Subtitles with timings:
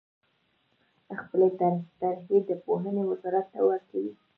[1.21, 1.47] خپلې
[1.99, 4.13] طرحې د پوهنې وزارت ته ورکوي.